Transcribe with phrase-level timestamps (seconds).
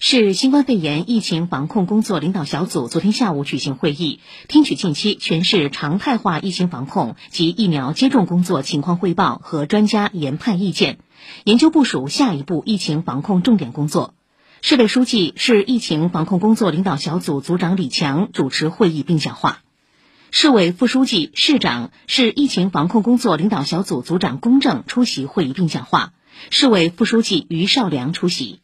[0.00, 11.00] 市新冠肺炎疫情防控工作领导小组昨天下午举行会议，听取近期全市常态化疫情防控及疫苗接种工作情况汇报和专家研判意见，
[11.42, 14.14] 研究部署下一步疫情防控重点工作。
[14.62, 19.62] 市委书记、市疫情防控工作领导小组组长李强主持会议并讲话，
[20.30, 26.12] 市委副书记、市长、市疫情防控工作领导小组组长龚正出席会议并讲话，
[26.50, 28.60] 市委副书记于少良出席。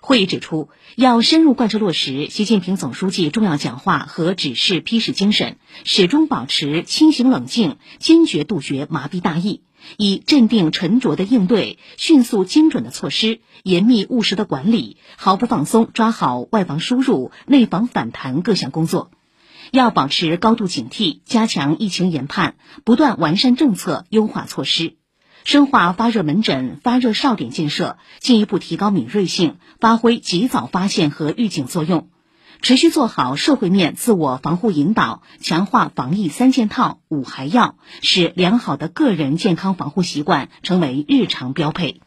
[0.00, 9.62] 会议指出，要深入贯彻落实习近平总书记重要讲话和指示批示精神，始终保持清醒冷静，坚决杜绝麻痹大意，
[9.96, 19.10] 以镇定沉着的应对、迅速精准的措施、严密务实的管理，毫不放松抓好外防输入、内防反弹各项工作。
[19.72, 22.54] 要保持高度警惕，加强疫情研判，
[22.84, 24.94] 不断完善政策、优化措施。
[25.46, 32.08] 深化发热门诊、发热哨点建设，进一步提高敏锐性，发挥及早发现和预警作用。
[32.62, 42.00] 持续做好社会面自我防护引导，强化防疫三件套、五还要，使良好的个人健康防护习惯成为日常标配。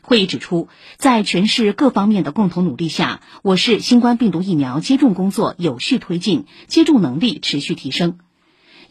[0.00, 8.18] 会议指出，在全市各方面的共同努力下，我市新冠病毒疫苗接种工作有序推进，接种能力持续提升。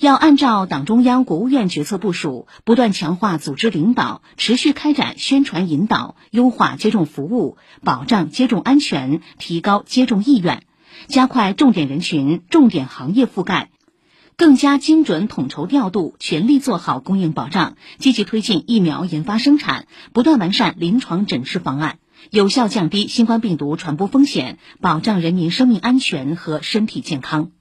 [0.04, 10.64] 要按照党中央、国务院决策部署，不断强化组织领导，持续开展宣传引导，优化接种服务，保障接种安全，提高接种意愿，
[11.08, 13.70] 加快重点人群、重点行业覆盖，
[14.36, 27.52] 更加精准统筹调度，全力做好供应保障，积极推进疫苗研发生产，不断完善临床诊治方案，有效降低新冠病毒传播风险，保障人民生命安全和身体健康。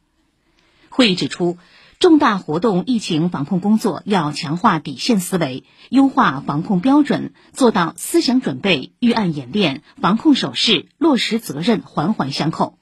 [0.88, 1.56] 会议指出。
[2.02, 12.76] 重大活动疫情防控工作要强化底线思维，优化防控标准，做到思想准备、预案演练、防控手势、落实责任环环相扣。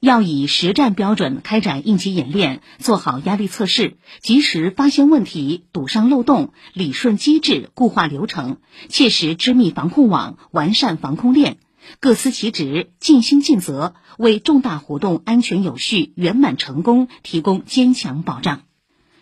[0.00, 8.56] 要以实战标准开展应急演练，做好压力测试，及时发现问题、堵上漏洞，理顺机制、固化流程，
[8.88, 11.58] 切实织密防控网，完善防控链。
[12.00, 18.62] 各司其职，尽心尽责，为重大活动安全有序、圆满成功提供坚强保障。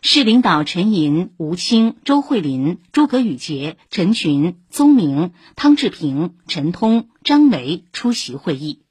[0.03, 8.84] 市领导陈寅、吴清、周慧林、诸葛宇杰、陈群、宗明、汤志平、陈通、张维出席会议。